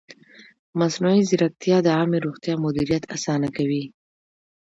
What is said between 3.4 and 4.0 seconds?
کوي.